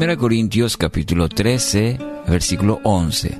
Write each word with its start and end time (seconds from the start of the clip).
1 0.00 0.16
Corintios 0.16 0.78
capítulo 0.78 1.28
13, 1.28 1.98
versículo 2.26 2.80
11. 2.84 3.36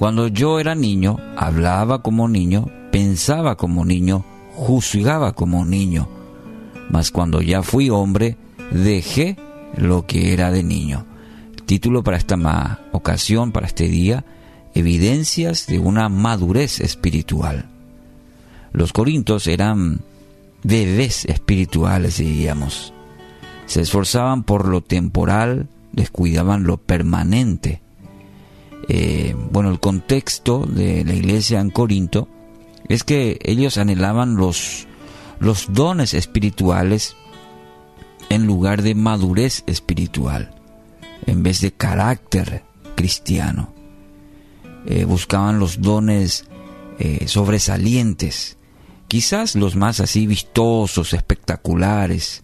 Cuando 0.00 0.26
yo 0.26 0.58
era 0.58 0.74
niño, 0.74 1.16
hablaba 1.36 2.02
como 2.02 2.26
niño, 2.26 2.66
pensaba 2.90 3.54
como 3.54 3.84
niño, 3.84 4.24
juzgaba 4.52 5.32
como 5.34 5.64
niño. 5.64 6.08
Mas 6.90 7.12
cuando 7.12 7.40
ya 7.40 7.62
fui 7.62 7.88
hombre, 7.88 8.36
dejé 8.72 9.36
lo 9.76 10.04
que 10.04 10.32
era 10.32 10.50
de 10.50 10.64
niño. 10.64 11.06
título 11.66 12.02
para 12.02 12.16
esta 12.16 12.80
ocasión, 12.90 13.52
para 13.52 13.68
este 13.68 13.86
día, 13.86 14.24
evidencias 14.74 15.68
de 15.68 15.78
una 15.78 16.08
madurez 16.08 16.80
espiritual. 16.80 17.66
Los 18.72 18.92
corintios 18.92 19.46
eran 19.46 20.00
bebés 20.64 21.26
espirituales, 21.26 22.16
diríamos. 22.16 22.92
Se 23.66 23.82
esforzaban 23.82 24.42
por 24.42 24.66
lo 24.66 24.80
temporal, 24.80 25.68
descuidaban 25.92 26.64
lo 26.64 26.78
permanente. 26.78 27.82
Eh, 28.88 29.34
bueno, 29.50 29.70
el 29.70 29.80
contexto 29.80 30.66
de 30.66 31.04
la 31.04 31.14
iglesia 31.14 31.60
en 31.60 31.70
Corinto 31.70 32.28
es 32.88 33.04
que 33.04 33.38
ellos 33.42 33.78
anhelaban 33.78 34.36
los, 34.36 34.86
los 35.38 35.72
dones 35.72 36.14
espirituales 36.14 37.16
en 38.28 38.46
lugar 38.46 38.82
de 38.82 38.94
madurez 38.94 39.62
espiritual, 39.66 40.54
en 41.26 41.42
vez 41.42 41.60
de 41.60 41.72
carácter 41.72 42.64
cristiano. 42.94 43.72
Eh, 44.86 45.04
buscaban 45.04 45.58
los 45.58 45.80
dones 45.80 46.46
eh, 46.98 47.28
sobresalientes, 47.28 48.56
quizás 49.06 49.54
los 49.54 49.76
más 49.76 50.00
así 50.00 50.26
vistosos, 50.26 51.12
espectaculares. 51.12 52.42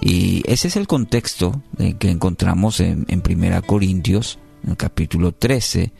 Y 0.00 0.42
ese 0.46 0.68
es 0.68 0.76
el 0.76 0.86
contexto 0.86 1.62
que 1.98 2.10
encontramos 2.10 2.80
en, 2.80 3.06
en 3.08 3.20
Primera 3.22 3.62
Corintios, 3.62 4.38
en 4.62 4.70
el 4.70 4.76
capítulo 4.76 5.32
13, 5.32 5.92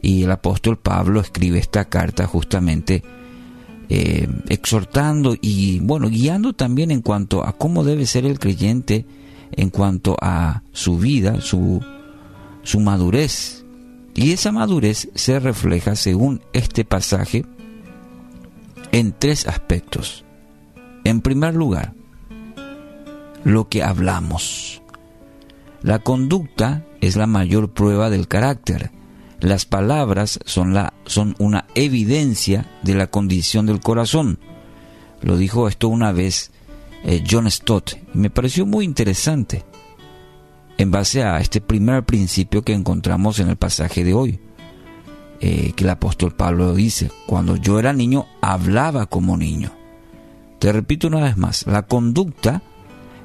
y 0.00 0.22
el 0.22 0.30
apóstol 0.30 0.78
Pablo 0.78 1.20
escribe 1.20 1.58
esta 1.58 1.86
carta 1.86 2.26
justamente 2.26 3.02
eh, 3.88 4.28
exhortando 4.48 5.36
y 5.40 5.78
bueno, 5.78 6.08
guiando 6.08 6.52
también 6.52 6.90
en 6.90 7.02
cuanto 7.02 7.46
a 7.46 7.52
cómo 7.52 7.84
debe 7.84 8.04
ser 8.06 8.26
el 8.26 8.40
creyente 8.40 9.06
en 9.52 9.70
cuanto 9.70 10.16
a 10.20 10.62
su 10.72 10.98
vida, 10.98 11.40
su, 11.40 11.80
su 12.64 12.80
madurez. 12.80 13.64
Y 14.14 14.32
esa 14.32 14.50
madurez 14.50 15.08
se 15.14 15.38
refleja, 15.38 15.94
según 15.94 16.42
este 16.52 16.84
pasaje, 16.84 17.44
en 18.90 19.14
tres 19.16 19.46
aspectos. 19.46 20.24
En 21.04 21.20
primer 21.20 21.54
lugar, 21.54 21.92
lo 23.46 23.68
que 23.68 23.84
hablamos. 23.84 24.82
La 25.80 26.00
conducta 26.00 26.84
es 27.00 27.14
la 27.14 27.28
mayor 27.28 27.70
prueba 27.72 28.10
del 28.10 28.26
carácter. 28.26 28.90
Las 29.38 29.66
palabras 29.66 30.40
son, 30.44 30.74
la, 30.74 30.94
son 31.04 31.36
una 31.38 31.66
evidencia 31.76 32.68
de 32.82 32.96
la 32.96 33.06
condición 33.06 33.66
del 33.66 33.78
corazón. 33.78 34.40
Lo 35.22 35.36
dijo 35.36 35.68
esto 35.68 35.86
una 35.86 36.10
vez 36.10 36.50
eh, 37.04 37.22
John 37.30 37.48
Stott 37.48 37.92
y 38.12 38.18
me 38.18 38.30
pareció 38.30 38.66
muy 38.66 38.84
interesante 38.84 39.64
en 40.76 40.90
base 40.90 41.22
a 41.22 41.38
este 41.38 41.60
primer 41.60 42.02
principio 42.02 42.62
que 42.62 42.72
encontramos 42.72 43.38
en 43.38 43.48
el 43.48 43.56
pasaje 43.56 44.02
de 44.02 44.12
hoy. 44.12 44.40
Eh, 45.38 45.72
que 45.76 45.84
el 45.84 45.90
apóstol 45.90 46.34
Pablo 46.34 46.74
dice, 46.74 47.12
cuando 47.28 47.54
yo 47.54 47.78
era 47.78 47.92
niño 47.92 48.26
hablaba 48.40 49.06
como 49.06 49.36
niño. 49.36 49.70
Te 50.58 50.72
repito 50.72 51.06
una 51.06 51.20
vez 51.20 51.36
más, 51.36 51.64
la 51.68 51.82
conducta 51.82 52.62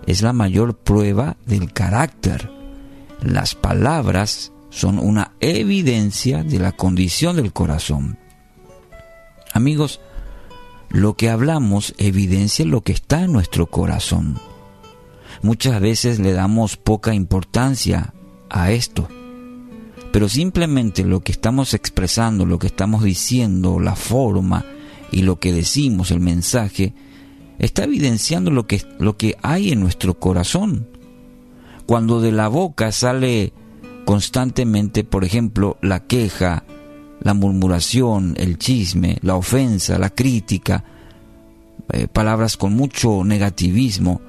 es 0.07 0.21
la 0.21 0.33
mayor 0.33 0.77
prueba 0.77 1.37
del 1.45 1.73
carácter. 1.73 2.51
Las 3.21 3.55
palabras 3.55 4.51
son 4.69 4.99
una 4.99 5.33
evidencia 5.39 6.43
de 6.43 6.59
la 6.59 6.71
condición 6.71 7.35
del 7.35 7.53
corazón. 7.53 8.17
Amigos, 9.53 9.99
lo 10.89 11.15
que 11.15 11.29
hablamos 11.29 11.93
evidencia 11.97 12.65
lo 12.65 12.81
que 12.81 12.93
está 12.93 13.23
en 13.23 13.33
nuestro 13.33 13.67
corazón. 13.67 14.39
Muchas 15.41 15.79
veces 15.79 16.19
le 16.19 16.33
damos 16.33 16.77
poca 16.77 17.13
importancia 17.13 18.13
a 18.49 18.71
esto 18.71 19.07
pero 20.11 20.27
simplemente 20.27 21.03
lo 21.03 21.21
que 21.21 21.31
estamos 21.31 21.73
expresando, 21.73 22.45
lo 22.45 22.59
que 22.59 22.67
estamos 22.67 23.03
diciendo, 23.03 23.79
la 23.79 23.95
forma 23.95 24.65
y 25.11 25.21
lo 25.21 25.39
que 25.39 25.53
decimos, 25.53 26.11
el 26.11 26.19
mensaje, 26.19 26.93
está 27.61 27.83
evidenciando 27.83 28.49
lo 28.49 28.65
que, 28.65 28.81
lo 28.97 29.17
que 29.17 29.37
hay 29.43 29.71
en 29.71 29.79
nuestro 29.79 30.15
corazón. 30.19 30.87
Cuando 31.85 32.19
de 32.19 32.31
la 32.31 32.47
boca 32.47 32.91
sale 32.91 33.53
constantemente, 34.03 35.03
por 35.03 35.23
ejemplo, 35.23 35.77
la 35.81 36.07
queja, 36.07 36.63
la 37.21 37.35
murmuración, 37.35 38.33
el 38.37 38.57
chisme, 38.57 39.19
la 39.21 39.35
ofensa, 39.35 39.99
la 39.99 40.09
crítica, 40.09 40.83
eh, 41.93 42.07
palabras 42.07 42.57
con 42.57 42.73
mucho 42.73 43.23
negativismo, 43.23 44.21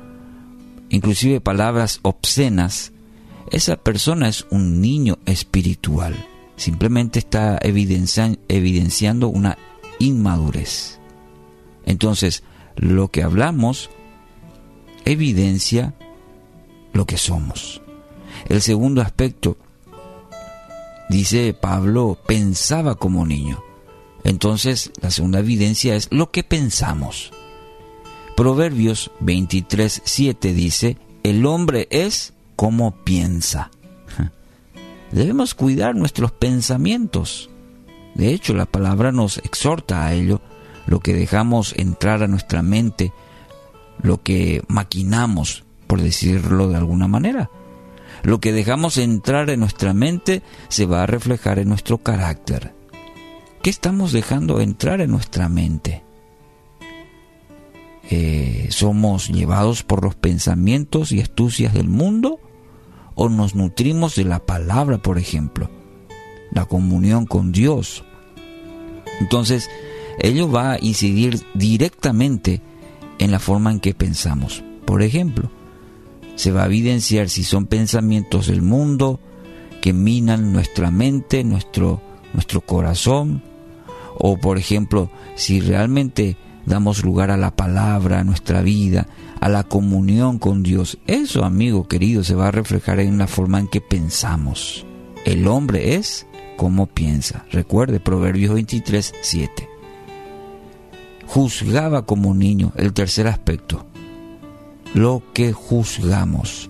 inclusive 0.91 1.41
palabras 1.41 2.01
obscenas, 2.03 2.93
esa 3.51 3.77
persona 3.77 4.29
es 4.29 4.47
un 4.51 4.83
niño 4.83 5.19
espiritual. 5.25 6.15
Simplemente 6.57 7.19
está 7.19 7.59
evidenciando 7.63 9.29
una 9.29 9.57
inmadurez. 9.99 11.01
Entonces, 11.87 12.43
lo 12.77 13.09
que 13.09 13.23
hablamos 13.23 13.91
evidencia 15.05 15.95
lo 16.93 17.07
que 17.07 17.17
somos. 17.17 17.83
El 18.49 18.61
segundo 18.63 19.01
aspecto, 19.01 19.57
dice 21.09 21.55
Pablo, 21.55 22.19
pensaba 22.27 22.97
como 22.97 23.27
niño. 23.27 23.63
Entonces, 24.25 24.93
la 25.01 25.11
segunda 25.11 25.41
evidencia 25.41 25.97
es 25.97 26.09
lo 26.11 26.31
que 26.31 26.45
pensamos. 26.45 27.33
Proverbios 28.37 29.11
23, 29.21 30.03
7 30.05 30.55
dice, 30.55 30.97
el 31.23 31.45
hombre 31.47 31.89
es 31.91 32.33
cómo 32.57 32.93
piensa. 33.05 33.71
Debemos 35.13 35.55
cuidar 35.55 35.95
nuestros 35.95 36.33
pensamientos. 36.33 37.51
De 38.15 38.33
hecho, 38.33 38.55
la 38.55 38.67
palabra 38.67 39.13
nos 39.13 39.39
exhorta 39.39 40.07
a 40.07 40.15
ello, 40.15 40.41
lo 40.87 41.01
que 41.01 41.15
dejamos 41.15 41.75
entrar 41.77 42.23
a 42.23 42.29
nuestra 42.29 42.63
mente, 42.63 43.13
lo 44.03 44.23
que 44.23 44.63
maquinamos, 44.69 45.65
por 45.87 46.01
decirlo 46.01 46.69
de 46.69 46.77
alguna 46.77 47.09
manera. 47.09 47.51
Lo 48.23 48.41
que 48.41 48.53
dejamos 48.53 48.99
entrar 48.99 49.51
en 49.51 49.61
nuestra 49.61 49.95
mente 49.95 50.43
se 50.69 50.87
va 50.87 51.03
a 51.03 51.07
reflejar 51.07 51.59
en 51.59 51.69
nuestro 51.69 51.99
carácter. 51.99 52.75
¿Qué 53.63 53.71
estamos 53.71 54.13
dejando 54.13 54.61
entrar 54.61 55.01
en 55.01 55.11
nuestra 55.11 55.49
mente? 55.49 56.03
Eh, 58.11 58.69
¿Somos 58.71 59.29
llevados 59.29 59.83
por 59.83 60.05
los 60.05 60.15
pensamientos 60.15 61.13
y 61.13 61.21
astucias 61.21 61.73
del 61.73 61.89
mundo? 61.89 62.41
o 63.15 63.29
nos 63.29 63.55
nutrimos 63.55 64.15
de 64.15 64.25
la 64.25 64.41
palabra, 64.41 64.99
por 64.99 65.19
ejemplo, 65.19 65.71
la 66.51 66.65
comunión 66.65 67.27
con 67.27 67.53
Dios. 67.53 68.05
Entonces, 69.21 69.69
ello 70.19 70.51
va 70.51 70.73
a 70.73 70.79
incidir 70.81 71.41
directamente 71.55 72.61
en 73.19 73.31
la 73.31 73.39
forma 73.39 73.71
en 73.71 73.81
que 73.81 73.95
pensamos. 73.95 74.63
Por 74.85 75.03
ejemplo, 75.03 75.51
se 76.35 76.51
va 76.51 76.65
a 76.65 76.67
evidenciar 76.67 77.29
si 77.29 77.45
son 77.45 77.67
pensamientos 77.67 78.47
del 78.47 78.63
mundo 78.63 79.21
que 79.81 79.93
minan 79.93 80.53
nuestra 80.53 80.91
mente, 80.91 81.45
nuestro, 81.45 82.01
nuestro 82.33 82.61
corazón, 82.61 83.43
o 84.19 84.37
por 84.37 84.59
ejemplo, 84.59 85.11
si 85.35 85.61
realmente 85.61 86.37
damos 86.67 87.05
lugar 87.05 87.31
a 87.31 87.37
la 87.37 87.55
palabra, 87.55 88.21
a 88.21 88.25
nuestra 88.25 88.63
vida, 88.63 89.09
a 89.41 89.49
la 89.49 89.65
comunión 89.65 90.39
con 90.39 90.63
Dios. 90.63 90.99
Eso, 91.07 91.45
amigo 91.45 91.89
querido, 91.89 92.23
se 92.23 92.35
va 92.35 92.49
a 92.49 92.53
reflejar 92.53 93.01
en 93.01 93.19
la 93.19 93.27
forma 93.27 93.59
en 93.59 93.69
que 93.69 93.81
pensamos. 93.81 94.87
El 95.25 95.49
hombre 95.49 95.97
es 95.97 96.27
como 96.57 96.87
piensa. 96.87 97.45
Recuerde 97.51 97.99
Proverbios 97.99 98.55
23, 98.55 99.15
7. 99.21 99.72
Juzgaba 101.33 102.05
como 102.05 102.35
niño, 102.35 102.75
el 102.77 102.93
tercer 102.93 103.27
aspecto. 103.27 103.87
Lo 104.93 105.23
que 105.33 105.55
juzgamos. 105.55 106.69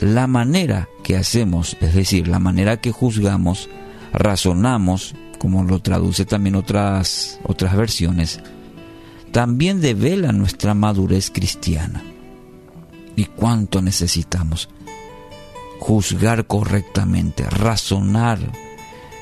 La 0.00 0.26
manera 0.26 0.88
que 1.04 1.16
hacemos, 1.16 1.76
es 1.80 1.94
decir, 1.94 2.26
la 2.26 2.40
manera 2.40 2.80
que 2.80 2.90
juzgamos, 2.90 3.68
razonamos, 4.12 5.14
como 5.38 5.62
lo 5.62 5.78
traduce 5.78 6.24
también 6.24 6.56
otras, 6.56 7.38
otras 7.44 7.76
versiones, 7.76 8.40
también 9.30 9.80
devela 9.80 10.32
nuestra 10.32 10.74
madurez 10.74 11.30
cristiana. 11.30 12.02
¿Y 13.14 13.26
cuánto 13.26 13.82
necesitamos? 13.82 14.68
Juzgar 15.78 16.48
correctamente, 16.48 17.48
razonar, 17.48 18.40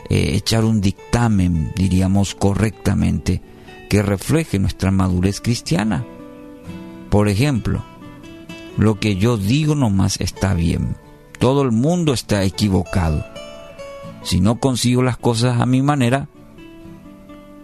eh, 0.09 0.31
echar 0.37 0.65
un 0.65 0.81
dictamen, 0.81 1.71
diríamos 1.77 2.35
correctamente, 2.35 3.43
que 3.89 4.03
refleje 4.03 4.59
nuestra 4.59 4.91
madurez 4.91 5.41
cristiana. 5.41 6.05
Por 7.11 7.29
ejemplo, 7.29 7.83
lo 8.77 9.01
que 9.01 9.17
yo 9.17 9.37
digo 9.37 9.75
nomás 9.75 10.21
está 10.21 10.55
bien. 10.55 10.97
Todo 11.39 11.63
el 11.63 11.73
mundo 11.73 12.13
está 12.13 12.45
equivocado. 12.45 13.25
Si 14.23 14.41
no 14.41 14.61
consigo 14.61 15.03
las 15.03 15.17
cosas 15.17 15.61
a 15.61 15.67
mi 15.67 15.83
manera, 15.83 16.29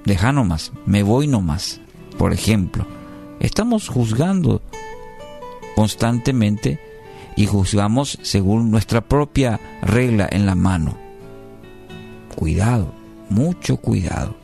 deja 0.05 0.33
nomás, 0.33 0.73
me 0.87 1.03
voy 1.03 1.27
nomás. 1.27 1.81
Por 2.17 2.33
ejemplo, 2.33 2.87
estamos 3.41 3.89
juzgando 3.89 4.63
constantemente 5.75 6.81
y 7.37 7.47
juzgamos 7.47 8.19
según 8.23 8.71
nuestra 8.71 9.01
propia 9.03 9.61
regla 9.83 10.29
en 10.31 10.47
la 10.47 10.55
mano. 10.55 10.97
Cuidado, 12.37 12.95
mucho 13.29 13.77
cuidado. 13.77 14.44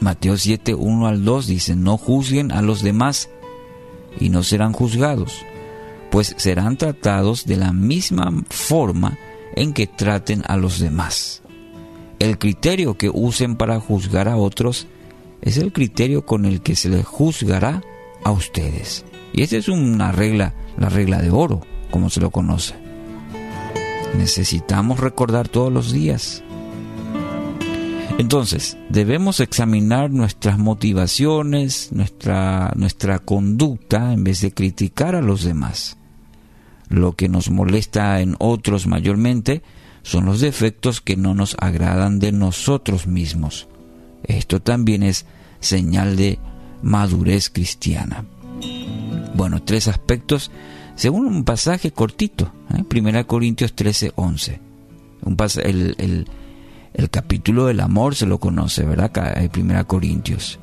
Mateo 0.00 0.36
7, 0.36 0.74
1 0.74 1.06
al 1.06 1.24
2 1.24 1.46
dice, 1.46 1.76
no 1.76 1.98
juzguen 1.98 2.52
a 2.52 2.62
los 2.62 2.82
demás 2.82 3.28
y 4.18 4.30
no 4.30 4.42
serán 4.42 4.72
juzgados, 4.72 5.44
pues 6.10 6.34
serán 6.38 6.78
tratados 6.78 7.44
de 7.44 7.56
la 7.56 7.72
misma 7.72 8.32
forma 8.48 9.18
en 9.54 9.74
que 9.74 9.86
traten 9.86 10.42
a 10.46 10.56
los 10.56 10.80
demás. 10.80 11.42
El 12.18 12.38
criterio 12.38 12.96
que 12.96 13.10
usen 13.12 13.56
para 13.56 13.78
juzgar 13.78 14.28
a 14.28 14.36
otros 14.36 14.86
es 15.42 15.58
el 15.58 15.72
criterio 15.72 16.24
con 16.24 16.44
el 16.44 16.62
que 16.62 16.76
se 16.76 16.88
les 16.88 17.06
juzgará 17.06 17.82
a 18.24 18.30
ustedes. 18.30 19.04
Y 19.32 19.42
esta 19.42 19.56
es 19.56 19.68
una 19.68 20.12
regla, 20.12 20.54
la 20.78 20.88
regla 20.88 21.22
de 21.22 21.30
oro, 21.30 21.60
como 21.90 22.10
se 22.10 22.20
lo 22.20 22.30
conoce. 22.30 22.74
Necesitamos 24.16 25.00
recordar 25.00 25.48
todos 25.48 25.72
los 25.72 25.92
días. 25.92 26.42
Entonces, 28.20 28.76
debemos 28.90 29.40
examinar 29.40 30.10
nuestras 30.10 30.58
motivaciones, 30.58 31.88
nuestra, 31.90 32.70
nuestra 32.76 33.18
conducta, 33.18 34.12
en 34.12 34.24
vez 34.24 34.42
de 34.42 34.52
criticar 34.52 35.16
a 35.16 35.22
los 35.22 35.42
demás. 35.42 35.96
Lo 36.90 37.16
que 37.16 37.30
nos 37.30 37.50
molesta 37.50 38.20
en 38.20 38.36
otros 38.38 38.86
mayormente 38.86 39.62
son 40.02 40.26
los 40.26 40.40
defectos 40.40 41.00
que 41.00 41.16
no 41.16 41.34
nos 41.34 41.56
agradan 41.58 42.18
de 42.18 42.30
nosotros 42.30 43.06
mismos. 43.06 43.68
Esto 44.24 44.60
también 44.60 45.02
es 45.02 45.24
señal 45.60 46.16
de 46.16 46.38
madurez 46.82 47.48
cristiana. 47.48 48.26
Bueno, 49.34 49.62
tres 49.62 49.88
aspectos 49.88 50.50
según 50.94 51.24
un 51.24 51.44
pasaje 51.44 51.90
cortito, 51.90 52.52
¿eh? 52.74 52.84
1 52.94 53.26
Corintios 53.26 53.72
13, 53.72 54.12
11. 54.16 54.60
Un 55.22 55.36
el, 55.64 55.94
el, 55.96 56.26
capítulo 57.10 57.66
del 57.66 57.80
amor 57.80 58.14
se 58.14 58.26
lo 58.26 58.38
conoce, 58.38 58.84
¿verdad? 58.84 59.10
En 59.36 59.50
1 59.54 59.86
Corintios. 59.86 60.58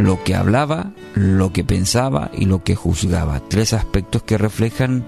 Lo 0.00 0.22
que 0.24 0.34
hablaba, 0.34 0.92
lo 1.14 1.52
que 1.52 1.64
pensaba 1.64 2.30
y 2.32 2.46
lo 2.46 2.64
que 2.64 2.74
juzgaba. 2.74 3.40
Tres 3.48 3.72
aspectos 3.72 4.22
que 4.22 4.38
reflejan 4.38 5.04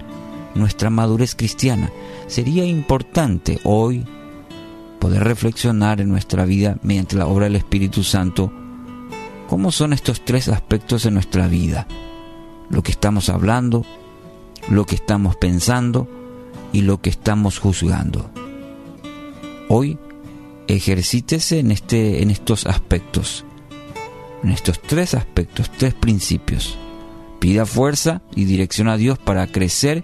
nuestra 0.53 0.89
madurez 0.89 1.35
cristiana. 1.35 1.91
Sería 2.27 2.65
importante 2.65 3.59
hoy 3.63 4.05
poder 4.99 5.23
reflexionar 5.23 6.01
en 6.01 6.09
nuestra 6.09 6.45
vida 6.45 6.77
mediante 6.81 7.15
la 7.15 7.27
obra 7.27 7.45
del 7.45 7.57
Espíritu 7.57 8.03
Santo 8.03 8.51
cómo 9.47 9.71
son 9.71 9.93
estos 9.93 10.23
tres 10.23 10.49
aspectos 10.49 11.05
en 11.05 11.13
nuestra 11.13 11.47
vida. 11.47 11.87
Lo 12.69 12.81
que 12.81 12.91
estamos 12.91 13.29
hablando, 13.29 13.85
lo 14.69 14.85
que 14.85 14.95
estamos 14.95 15.35
pensando 15.35 16.07
y 16.73 16.81
lo 16.81 17.01
que 17.01 17.09
estamos 17.09 17.59
juzgando. 17.59 18.29
Hoy 19.67 19.97
ejercítese 20.67 21.59
en, 21.59 21.71
este, 21.71 22.21
en 22.21 22.29
estos 22.29 22.65
aspectos, 22.65 23.45
en 24.43 24.51
estos 24.51 24.81
tres 24.81 25.13
aspectos, 25.13 25.71
tres 25.77 25.93
principios. 25.93 26.77
Pida 27.39 27.65
fuerza 27.65 28.21
y 28.35 28.45
dirección 28.45 28.87
a 28.87 28.97
Dios 28.97 29.17
para 29.17 29.47
crecer 29.47 30.03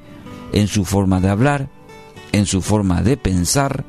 en 0.53 0.67
su 0.67 0.85
forma 0.85 1.21
de 1.21 1.29
hablar, 1.29 1.69
en 2.31 2.45
su 2.45 2.61
forma 2.61 3.01
de 3.01 3.17
pensar 3.17 3.85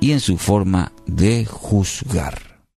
y 0.00 0.12
en 0.12 0.20
su 0.20 0.36
forma 0.36 0.92
de 1.06 1.44
juzgar. 1.46 2.47